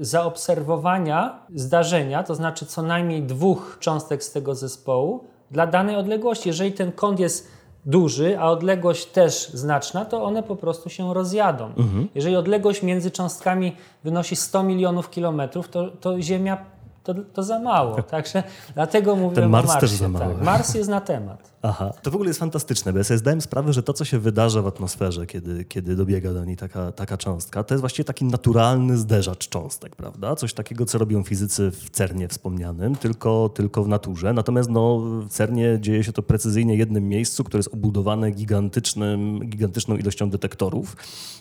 [0.00, 6.48] zaobserwowania zdarzenia, to znaczy co najmniej dwóch cząstek z tego zespołu dla danej odległości.
[6.48, 7.48] Jeżeli ten kąt jest
[7.86, 11.66] duży, a odległość też znaczna, to one po prostu się rozjadą.
[11.66, 12.08] Mhm.
[12.14, 16.58] Jeżeli odległość między cząstkami wynosi 100 milionów kilometrów, to, to Ziemia
[17.04, 18.02] to, to za mało.
[18.10, 18.42] Także
[18.74, 19.80] dlatego mówię Ten Mars o Marsie.
[19.80, 20.34] też za mało.
[20.34, 21.50] Tak, Mars jest na temat.
[21.62, 24.18] Aha, to w ogóle jest fantastyczne, bo ja sobie zdałem sprawę, że to, co się
[24.18, 28.24] wydarza w atmosferze, kiedy, kiedy dobiega do niej taka, taka cząstka, to jest właściwie taki
[28.24, 30.36] naturalny zderzacz cząstek, prawda?
[30.36, 34.32] Coś takiego, co robią fizycy w CERNie wspomnianym, tylko, tylko w naturze.
[34.32, 39.40] Natomiast no, w CERNie dzieje się to precyzyjnie w jednym miejscu, które jest obudowane gigantycznym,
[39.48, 40.96] gigantyczną ilością detektorów.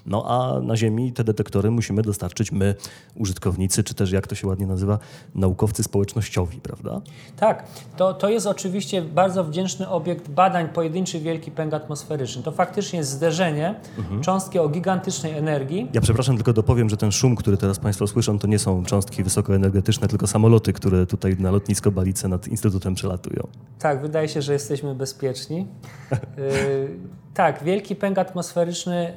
[0.06, 2.76] No a na Ziemi te detektory musimy dostarczyć my,
[3.16, 5.00] użytkownicy, czy też jak to się ładnie nazywa,
[5.36, 7.02] naukowcy społecznościowi, prawda?
[7.36, 7.66] Tak,
[7.98, 12.44] to, to jest oczywiście bardzo wdzięczny obiekt obiekt badań pojedynczy wielki pęk atmosferyczny.
[12.44, 14.22] To faktycznie jest zderzenie mhm.
[14.22, 15.90] cząstki o gigantycznej energii.
[15.94, 19.24] Ja przepraszam, tylko dopowiem, że ten szum, który teraz Państwo słyszą, to nie są cząstki
[19.24, 23.48] wysokoenergetyczne, tylko samoloty, które tutaj na lotnisko Balice nad Instytutem przelatują.
[23.80, 25.68] Tak, wydaje się, że jesteśmy bezpieczni.
[26.38, 29.14] y tak, wielki pęk atmosferyczny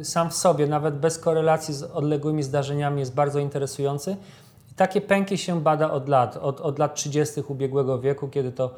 [0.00, 4.16] y, sam w sobie, nawet bez korelacji z odległymi zdarzeniami, jest bardzo interesujący.
[4.76, 7.40] Takie pęki się bada od lat, od, od lat 30.
[7.48, 8.74] ubiegłego wieku, kiedy to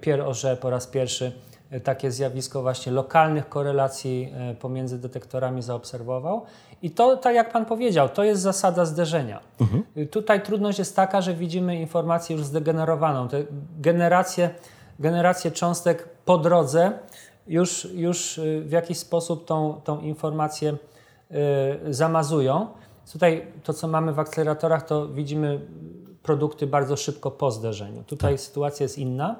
[0.00, 1.32] Pierre Auger po raz pierwszy
[1.70, 6.42] e, takie zjawisko właśnie lokalnych korelacji e, pomiędzy detektorami zaobserwował.
[6.82, 9.40] I to, tak jak Pan powiedział, to jest zasada zderzenia.
[9.60, 9.82] Mhm.
[10.10, 13.28] Tutaj trudność jest taka, że widzimy informację już zdegenerowaną.
[13.28, 13.44] Te
[13.78, 14.50] generacje,
[14.98, 16.92] generacje cząstek po drodze
[17.46, 20.76] już, już w jakiś sposób tą, tą informację
[21.90, 22.66] zamazują.
[23.12, 25.60] Tutaj to, co mamy w akceleratorach, to widzimy
[26.22, 28.04] produkty bardzo szybko po zderzeniu.
[28.06, 28.40] Tutaj tak.
[28.40, 29.36] sytuacja jest inna.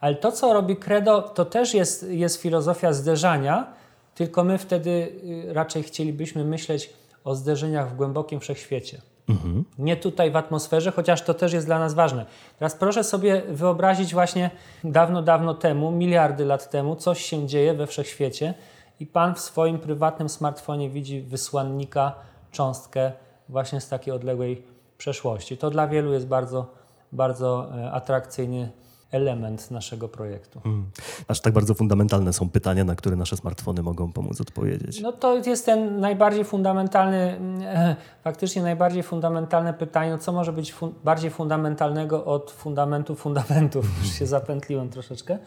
[0.00, 3.72] Ale to, co robi Credo, to też jest, jest filozofia zderzania,
[4.14, 6.90] tylko my wtedy y, raczej chcielibyśmy myśleć
[7.24, 9.00] o zderzeniach w głębokim wszechświecie.
[9.28, 9.64] Mhm.
[9.78, 12.26] Nie tutaj w atmosferze, chociaż to też jest dla nas ważne.
[12.58, 14.50] Teraz proszę sobie wyobrazić właśnie
[14.84, 18.54] dawno, dawno temu, miliardy lat temu, coś się dzieje we wszechświecie
[19.00, 22.14] i pan w swoim prywatnym smartfonie widzi wysłannika
[22.52, 23.12] cząstkę
[23.48, 24.62] właśnie z takiej odległej
[25.00, 25.56] przeszłości.
[25.56, 26.66] To dla wielu jest bardzo,
[27.12, 28.70] bardzo e, atrakcyjny
[29.10, 30.60] element naszego projektu.
[30.60, 30.90] Hmm.
[31.28, 35.00] Aż tak bardzo fundamentalne są pytania, na które nasze smartfony mogą pomóc odpowiedzieć.
[35.00, 40.72] No to jest ten najbardziej fundamentalny, e, faktycznie najbardziej fundamentalne pytanie, no co może być
[40.72, 43.86] fun bardziej fundamentalnego od fundamentu fundamentów.
[44.02, 45.38] Już się zapętliłem troszeczkę.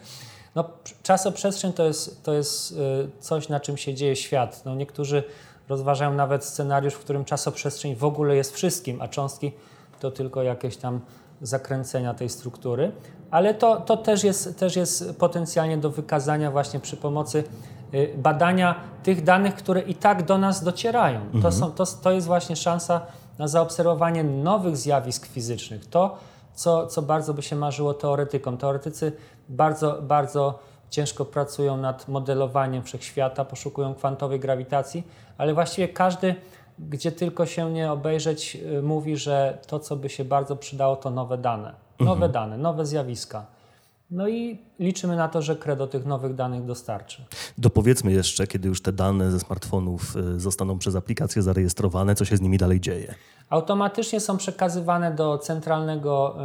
[0.54, 0.64] No,
[1.02, 2.74] czasoprzestrzeń to jest, to jest e,
[3.20, 4.62] coś, na czym się dzieje świat.
[4.64, 5.24] No, niektórzy
[5.68, 9.52] rozważają nawet scenariusz, w którym czasoprzestrzeń w ogóle jest wszystkim, a cząstki
[10.00, 11.00] to tylko jakieś tam
[11.42, 12.92] zakręcenia tej struktury.
[13.30, 17.44] Ale to, to też, jest, też jest potencjalnie do wykazania właśnie przy pomocy
[17.94, 21.20] y, badania tych danych, które i tak do nas docierają.
[21.20, 21.42] Mhm.
[21.42, 23.00] To, są, to, to jest właśnie szansa
[23.38, 25.86] na zaobserwowanie nowych zjawisk fizycznych.
[25.86, 26.16] To,
[26.54, 28.56] co, co bardzo by się marzyło teoretykom.
[28.56, 29.12] Teoretycy
[29.48, 30.58] bardzo, bardzo
[30.94, 35.02] ciężko pracują nad modelowaniem wszechświata, poszukują kwantowej grawitacji,
[35.38, 36.34] ale właściwie każdy,
[36.78, 41.10] gdzie tylko się nie obejrzeć, y, mówi, że to, co by się bardzo przydało, to
[41.10, 41.74] nowe dane.
[42.00, 42.32] Nowe mhm.
[42.32, 43.46] dane, nowe zjawiska.
[44.10, 47.24] No i liczymy na to, że Credo tych nowych danych dostarczy.
[47.58, 52.36] Dopowiedzmy jeszcze, kiedy już te dane ze smartfonów y, zostaną przez aplikację zarejestrowane, co się
[52.36, 53.14] z nimi dalej dzieje?
[53.50, 56.36] Automatycznie są przekazywane do centralnego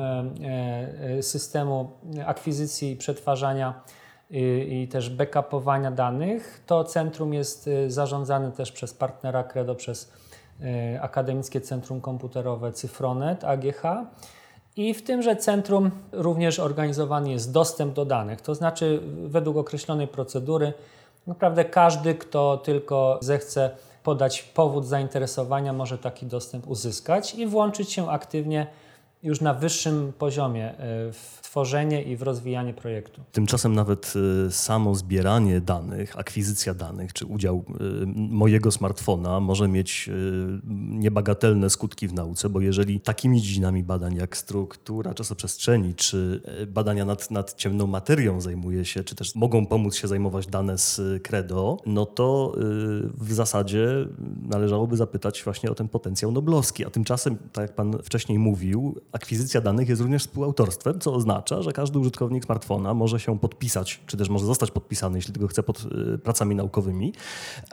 [1.20, 1.92] y, systemu
[2.26, 3.82] akwizycji i przetwarzania
[4.30, 6.64] i, też backupowania danych.
[6.66, 10.12] To centrum jest y, zarządzane też przez partnera Credo, przez
[10.62, 13.84] y, Akademickie Centrum Komputerowe Cyfronet AGH.
[14.76, 20.74] I w tymże centrum również organizowany jest dostęp do danych, to znaczy według określonej procedury.
[21.28, 23.72] Naprawdę każdy, kto tylko zechce
[24.04, 28.68] podać powód zainteresowania, może taki dostęp uzyskać i włączyć się aktywnie
[29.24, 30.78] już na wyższym poziomie y,
[31.14, 33.22] w tworzenie i w rozwijanie projektu.
[33.32, 34.14] Tymczasem nawet
[34.48, 40.10] y, samo zbieranie danych, akwizycja danych, czy udział y, mojego smartfona może mieć
[40.90, 47.32] niebagatelne skutki w nauce, bo jeżeli takimi dziedzinami badań jak struktura czasoprzestrzeni, czy badania nad,
[47.32, 52.06] nad ciemną materią zajmuje się, czy też mogą pomóc się zajmować dane z Credo, no
[52.06, 52.56] to
[53.14, 53.88] w zasadzie
[54.42, 56.86] należałoby zapytać właśnie o ten potencjał noblowski.
[56.86, 61.72] A tymczasem, tak jak pan wcześniej mówił, akwizycja danych jest również współautorstwem, co oznacza, że
[61.72, 65.86] każdy użytkownik smartfona może się podpisać, czy też może zostać podpisany, jeśli tylko chce, pod
[66.16, 67.14] y, pracami naukowymi,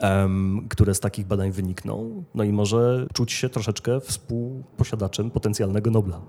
[0.01, 6.21] um, które z takich badań wynikną, no i może czuć się troszeczkę współposiadaczem potencjalnego Nobla.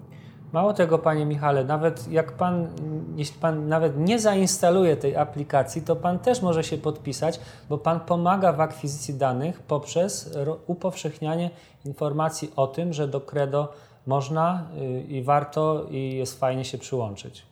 [0.53, 2.69] Mało tego, panie Michale, nawet jak pan,
[3.17, 8.01] jeśli pan nawet nie zainstaluje tej aplikacji, to pan też może się podpisać, bo pan
[8.01, 11.51] pomaga w akwizycji danych poprzez upowszechnianie
[11.85, 13.73] informacji o tym, że do Credo
[14.09, 17.43] można y, i warto i jest fajnie się przyłączyć.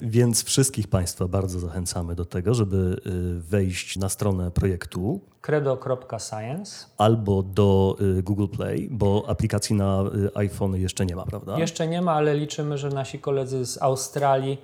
[0.00, 7.42] Więc wszystkich Państwa bardzo zachęcamy do tego, żeby y, wejść na stronę projektu credo.science albo
[7.42, 10.04] do y, Google Play, bo aplikacji na
[10.34, 11.58] iPhone jeszcze nie ma, prawda?
[11.58, 14.58] Jeszcze nie ma, ale liczymy, że nasi koledzy z Australii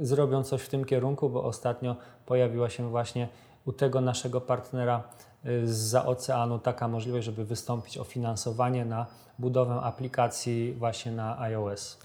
[0.00, 1.96] zrobią coś w tym kierunku, bo ostatnio
[2.26, 3.28] pojawiła się właśnie
[3.66, 5.02] u tego naszego partnera
[5.64, 9.06] za oceanu taka możliwość, żeby wystąpić o finansowanie na
[9.38, 11.98] budowę aplikacji właśnie na iOS.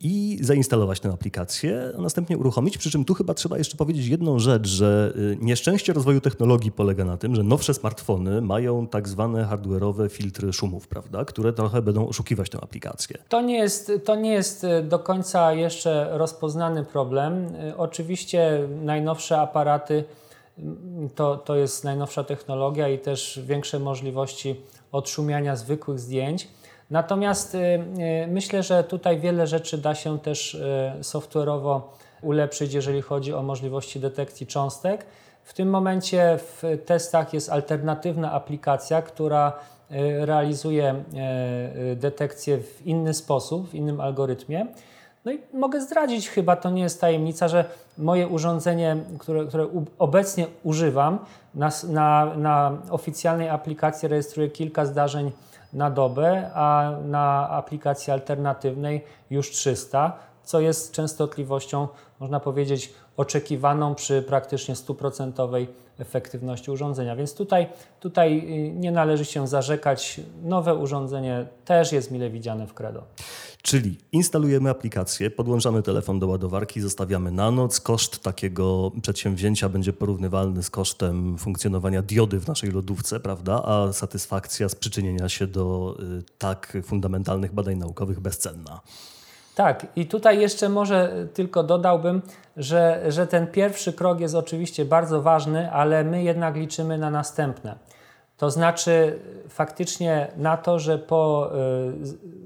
[0.00, 2.78] I zainstalować tę aplikację, a następnie uruchomić.
[2.78, 7.04] Przy czym tu chyba trzeba jeszcze powiedzieć jedną rzecz, że y, nieszczęście rozwoju technologii polega
[7.04, 12.08] na tym, że nowsze smartfony mają tak zwane hardware'owe filtry szumów, prawda, które trochę będą
[12.08, 13.18] oszukiwać tę aplikację.
[13.28, 17.54] To nie jest, to nie jest y, do końca jeszcze rozpoznany problem.
[17.54, 20.04] Y, oczywiście najnowsze aparaty
[21.14, 24.60] to, to jest najnowsza technologia i też większe możliwości
[24.92, 26.48] odszumiania zwykłych zdjęć.
[26.90, 30.60] Natomiast y, y, myślę, że tutaj wiele rzeczy da się też y,
[31.00, 31.80] software'owo
[32.22, 35.06] ulepszyć, jeżeli chodzi o możliwości detekcji cząstek.
[35.44, 39.52] W tym momencie w testach jest alternatywna aplikacja, która
[40.20, 41.04] realizuje
[41.96, 44.66] detekcję w inny sposób, w innym algorytmie.
[45.24, 47.64] No i mogę zdradzić, chyba to nie jest tajemnica, że
[47.98, 51.18] moje urządzenie, które, które obecnie używam,
[51.54, 55.32] na, na, na oficjalnej aplikacji rejestruje kilka zdarzeń
[55.72, 60.12] na dobę, a na aplikacji alternatywnej już 300,
[60.44, 61.88] co jest częstotliwością,
[62.20, 67.16] można powiedzieć, oczekiwaną przy praktycznie stuprocentowej efektywności urządzenia.
[67.16, 67.66] Więc tutaj,
[68.00, 70.20] tutaj y, nie należy się zarzekać.
[70.42, 73.02] Nowe urządzenie też jest mile widziane w Credo.
[73.62, 77.80] Czyli instalujemy aplikację, podłączamy telefon do ładowarki, zostawiamy na noc.
[77.80, 83.62] Koszt takiego przedsięwzięcia będzie porównywalny z kosztem funkcjonowania diody w naszej lodówce, prawda?
[83.64, 88.80] A satysfakcja z przyczynienia się do y, tak fundamentalnych badań naukowych bezcenna.
[89.54, 92.22] Tak, i tutaj jeszcze może tylko dodałbym,
[92.56, 97.74] że, że ten pierwszy krok jest oczywiście bardzo ważny, ale my jednak liczymy na następne.
[98.36, 101.50] To znaczy faktycznie na to, że po,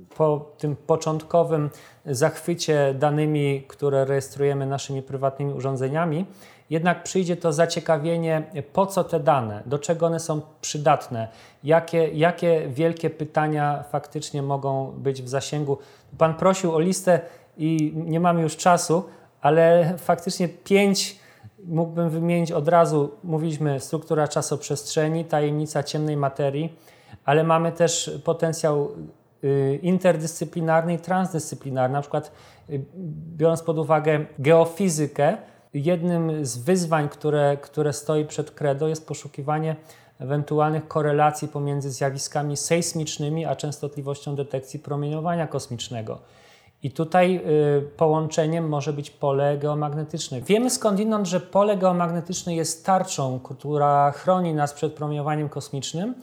[0.08, 1.70] y, po tym początkowym
[2.06, 6.26] zachwycie danymi, które rejestrujemy naszymi prywatnymi urządzeniami,
[6.70, 11.28] jednak przyjdzie to zaciekawienie, po co te dane, do czego one są przydatne,
[11.64, 15.78] jakie, jakie wielkie pytania faktycznie mogą być w zasięgu.
[16.18, 17.20] Pan prosił o listę
[17.56, 19.04] i nie mamy już czasu,
[19.40, 21.18] ale faktycznie pięć
[21.64, 23.10] mógłbym wymienić od razu.
[23.24, 26.76] Mówiliśmy struktura czasoprzestrzeni, tajemnica ciemnej materii,
[27.24, 28.90] ale mamy też potencjał
[29.44, 31.92] y, interdyscyplinarny i transdyscyplinarny.
[31.92, 32.32] Na przykład
[32.70, 32.84] y,
[33.36, 35.36] biorąc pod uwagę geofizykę,
[35.76, 39.76] jednym z wyzwań, które, które stoi przed Credo jest poszukiwanie
[40.18, 46.18] ewentualnych korelacji pomiędzy zjawiskami sejsmicznymi a częstotliwością detekcji promieniowania kosmicznego.
[46.82, 50.40] I tutaj y, połączeniem może być pole geomagnetyczne.
[50.40, 56.14] Wiemy skądinąd, że pole geomagnetyczne jest tarczą, która chroni nas przed promieniowaniem kosmicznym.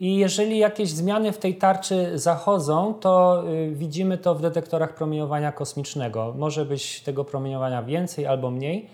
[0.00, 5.52] I jeżeli jakieś zmiany w tej tarczy zachodzą, to y, widzimy to w detektorach promieniowania
[5.52, 6.34] kosmicznego.
[6.38, 8.88] Może być tego promieniowania więcej albo mniej.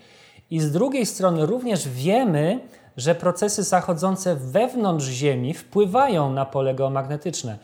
[0.51, 2.59] I z drugiej strony również wiemy,
[2.97, 7.57] że procesy zachodzące wewnątrz Ziemi wpływają na pole geomagnetyczne.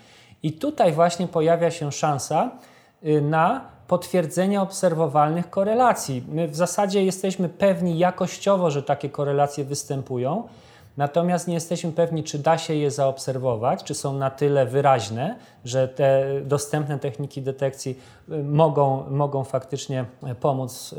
[0.43, 2.51] I tutaj właśnie pojawia się szansa,
[3.05, 6.23] Y, na potwierdzenie obserwowalnych korelacji.
[6.27, 10.47] My w zasadzie jesteśmy pewni jakościowo, że takie korelacje występują,
[10.97, 15.87] natomiast nie jesteśmy pewni, czy da się je zaobserwować, czy są na tyle wyraźne, że
[15.87, 17.99] te dostępne techniki detekcji
[18.31, 20.95] y, mogą, mogą faktycznie y, pomóc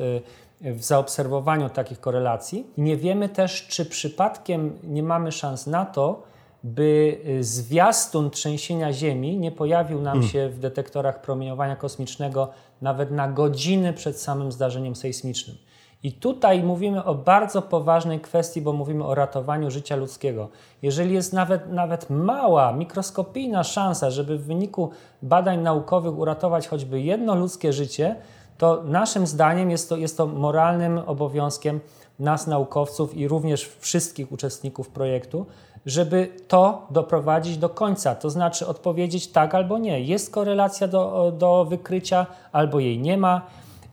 [0.60, 2.66] w zaobserwowaniu takich korelacji.
[2.78, 6.22] Nie wiemy też, czy przypadkiem nie mamy szans na to,
[6.64, 10.30] by y, zwiastun trzęsienia Ziemi nie pojawił nam hmm.
[10.30, 12.50] się w detektorach promieniowania kosmicznego
[12.82, 15.56] nawet na godziny przed samym zdarzeniem sejsmicznym.
[16.02, 20.48] I tutaj mówimy o bardzo poważnej kwestii, bo mówimy o ratowaniu życia ludzkiego.
[20.82, 24.90] Jeżeli jest nawet, nawet mała, mikroskopijna szansa, żeby w wyniku
[25.22, 28.16] badań naukowych uratować choćby jedno ludzkie życie,
[28.58, 31.80] to naszym zdaniem jest to, jest to moralnym obowiązkiem
[32.18, 35.46] nas, naukowców i również wszystkich uczestników projektu,
[35.86, 40.00] żeby to doprowadzić do końca, to znaczy odpowiedzieć tak albo nie.
[40.00, 43.42] Jest korelacja do, do wykrycia, albo jej nie ma.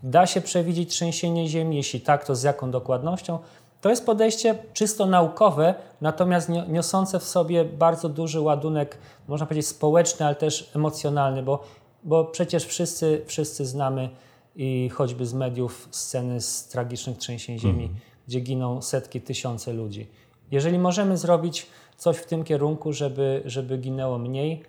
[0.04, 3.40] Da się przewidzieć trzęsienie Ziemi, jeśli tak, to z jaką dokładnością.
[3.82, 10.26] To jest podejście czysto naukowe, natomiast niosące w sobie bardzo duży ładunek, można powiedzieć społeczny,
[10.26, 11.64] ale też emocjonalny, bo,
[12.04, 14.10] bo przecież wszyscy, wszyscy znamy
[14.56, 17.98] i choćby z mediów sceny z tragicznych trzęsień Ziemi, mm.
[18.28, 20.08] gdzie giną setki, tysiące ludzi.
[20.52, 24.64] Jeżeli możemy zrobić coś w tym kierunku, żeby, żeby ginęło mniej,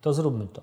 [0.00, 0.62] to zróbmy to.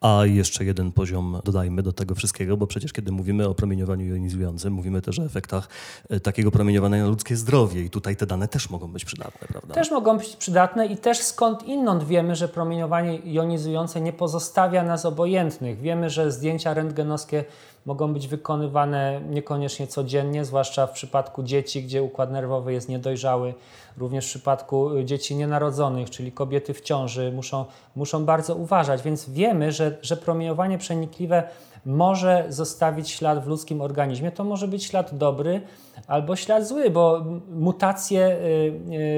[0.00, 4.72] A jeszcze jeden poziom dodajmy do tego wszystkiego, bo przecież kiedy mówimy o promieniowaniu jonizującym,
[4.72, 5.68] mówimy też o efektach
[6.10, 9.74] e, takiego promieniowania na ludzkie zdrowie i tutaj te dane też mogą być przydatne, prawda?
[9.74, 15.04] Też mogą być przydatne i też skąd inąd wiemy, że promieniowanie jonizujące nie pozostawia nas
[15.04, 15.80] obojętnych.
[15.80, 17.44] Wiemy, że zdjęcia rentgenowskie
[17.86, 23.54] mogą być wykonywane niekoniecznie codziennie, zwłaszcza w przypadku dzieci, gdzie układ nerwowy jest niedojrzały.
[23.98, 27.64] Również w przypadku y, dzieci nienarodzonych, czyli kobiety w ciąży, muszą,
[27.96, 29.02] muszą bardzo uważać.
[29.02, 31.42] Więc wiemy, że, że promieniowanie przenikliwe
[31.86, 34.32] może zostawić ślad w ludzkim organizmie.
[34.32, 35.60] To może być ślad dobry
[36.06, 38.34] albo ślad zły, bo mutacje y,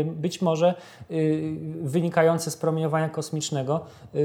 [0.00, 0.74] y, być może
[1.10, 3.80] y, wynikające z promieniowania kosmicznego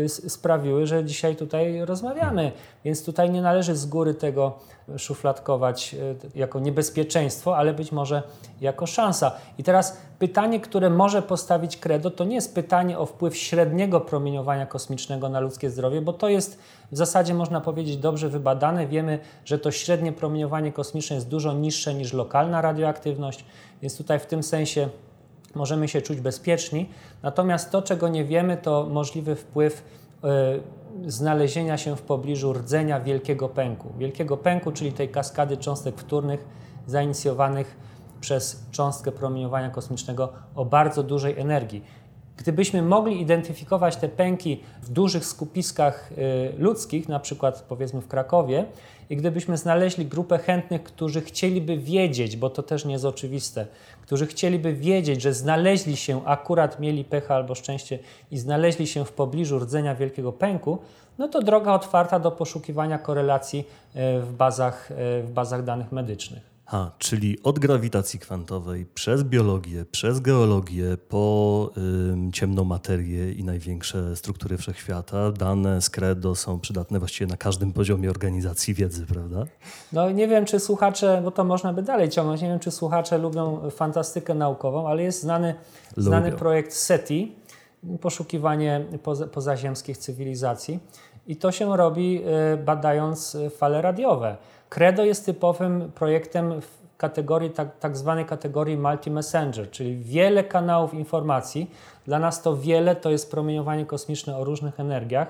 [0.07, 2.51] sprawiły, że dzisiaj tutaj rozmawiamy.
[2.85, 4.59] Więc tutaj nie należy z góry tego
[4.97, 5.95] szufladkować
[6.35, 8.23] jako niebezpieczeństwo, ale być może
[8.61, 9.31] jako szansa.
[9.57, 14.65] I teraz pytanie, które może postawić Credo, to nie jest pytanie o wpływ średniego promieniowania
[14.65, 16.59] kosmicznego na ludzkie zdrowie, bo to jest
[16.91, 18.87] w zasadzie można powiedzieć dobrze wybadane.
[18.87, 23.45] Wiemy, że to średnie promieniowanie kosmiczne jest dużo niższe niż lokalna radioaktywność,
[23.81, 24.89] więc tutaj w tym sensie
[25.55, 26.89] możemy się czuć bezpieczni.
[27.23, 29.83] Natomiast to, czego nie wiemy, to możliwy wpływ
[31.05, 33.93] y, znalezienia się w pobliżu rdzenia wielkiego pęku.
[33.97, 36.45] Wielkiego pęku, czyli tej kaskady cząstek wtórnych
[36.87, 37.77] zainicjowanych
[38.21, 41.83] przez cząstkę promieniowania kosmicznego o bardzo dużej energii.
[42.37, 48.65] Gdybyśmy mogli identyfikować te pęki w dużych skupiskach y, ludzkich, na przykład powiedzmy w Krakowie,
[49.09, 53.67] i gdybyśmy znaleźli grupę chętnych, którzy chcieliby wiedzieć, bo to też nie jest oczywiste,
[54.01, 57.99] którzy chcieliby wiedzieć, że znaleźli się, akurat mieli pecha albo szczęście
[58.31, 60.79] i znaleźli się w pobliżu rdzenia wielkiego pęku,
[61.17, 66.58] no to droga otwarta do poszukiwania korelacji y, w bazach, y, w bazach danych medycznych.
[66.71, 71.69] Ha, czyli od grawitacji kwantowej, przez biologię, przez geologię, po
[72.27, 77.73] y, ciemną materię i największe struktury wszechświata, dane z credo są przydatne właściwie na każdym
[77.73, 79.45] poziomie organizacji wiedzy, prawda?
[79.93, 83.17] No nie wiem, czy słuchacze, bo to można by dalej ciągnąć, nie wiem, czy słuchacze
[83.17, 85.55] lubią fantastykę naukową, ale jest znany,
[85.97, 87.35] znany projekt SETI,
[88.01, 90.79] poszukiwanie poza, pozaziemskich cywilizacji
[91.27, 92.21] i to się robi
[92.53, 94.37] y, badając fale radiowe.
[94.69, 101.71] Credo jest typowym projektem w kategorii, tak, tak zwanej kategorii multi-messenger, czyli wiele kanałów informacji.
[102.05, 105.27] Dla nas to wiele to jest promieniowanie kosmiczne o różnych energiach.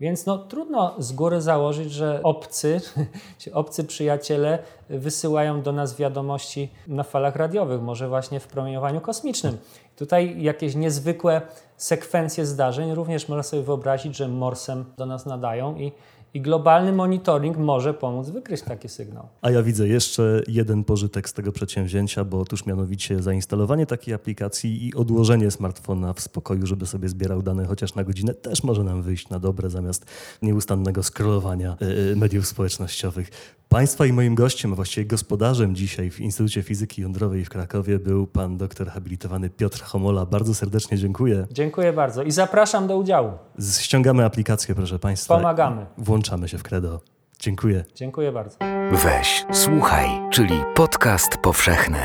[0.00, 2.80] Więc no, trudno z góry założyć, że obcy,
[3.52, 4.58] obcy przyjaciele
[4.88, 9.58] wysyłają do nas wiadomości na falach radiowych, może właśnie w promieniowaniu kosmicznym.
[9.96, 11.40] Tutaj jakieś niezwykłe
[11.76, 15.92] sekwencje zdarzeń również można sobie wyobrazić, że morsem do nas nadają i
[16.34, 19.28] i globalny monitoring może pomóc wykryć taki sygnał.
[19.42, 24.88] A ja widzę jeszcze jeden pożytek z tego przedsięwzięcia, bo otóż mianowicie zainstalowanie takiej aplikacji
[24.88, 29.02] i odłożenie smartfona w spokoju, żeby sobie zbierał dane chociaż na godzinę, też może nam
[29.02, 30.06] wyjść na dobre zamiast
[30.42, 33.30] nieustannego scrollowania e, e, mediów społecznościowych.
[33.72, 38.26] Państwa i moim gościem, a właściwie gospodarzem dzisiaj w Instytucie Fizyki Jądrowej w Krakowie był
[38.26, 40.26] pan doktor habilitowany Piotr Homola.
[40.26, 41.46] Bardzo serdecznie dziękuję.
[41.50, 43.32] Dziękuję bardzo i zapraszam do udziału.
[43.80, 45.36] Ściągamy aplikację, proszę państwa.
[45.36, 45.86] Pomagamy.
[45.98, 47.00] Włączamy się w credo.
[47.38, 47.84] Dziękuję.
[47.94, 48.56] Dziękuję bardzo.
[48.92, 51.98] Weź, słuchaj, czyli podcast powszechny.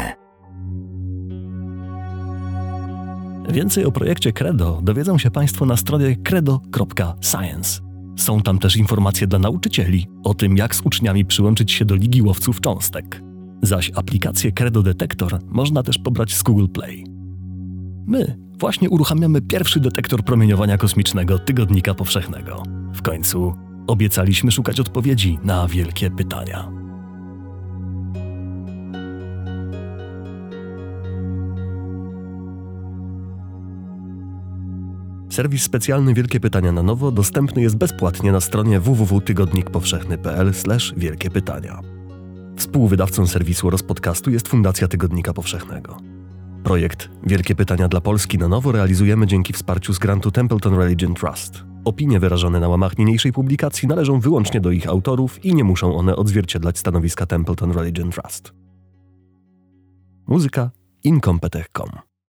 [3.50, 7.95] Więcej o projekcie Credo dowiedzą się Państwo na stronie credo.science.
[8.16, 12.22] Są tam też informacje dla nauczycieli o tym, jak z uczniami przyłączyć się do Ligi
[12.22, 13.22] Łowców Cząstek.
[13.62, 17.06] Zaś aplikację Credo Detektor można też pobrać z Google Play.
[18.08, 22.64] My właśnie uruchamiamy pierwszy detektor promieniowania kosmicznego Tygodnika Powszechnego.
[22.94, 23.54] W końcu
[23.88, 26.85] obiecaliśmy szukać odpowiedzi na wielkie pytania.
[35.36, 41.80] Serwis specjalny Wielkie Pytania na Nowo dostępny jest bezpłatnie na stronie www.tygodnikpowszechny.pl/wielkie pytania.
[42.58, 45.98] Współwydawcą serwisu oraz podcastu jest Fundacja Tygodnika Powszechnego.
[46.64, 51.64] Projekt Wielkie Pytania dla Polski na nowo realizujemy dzięki wsparciu z grantu Templeton Religion Trust.
[51.86, 56.16] Opinie wyrażone na łamach niniejszej publikacji należą wyłącznie do ich autorów i nie muszą one
[56.16, 58.54] odzwierciedlać stanowiska Templeton Religion Trust.
[60.28, 60.72] Muzyka
[61.04, 62.15] incompetech.com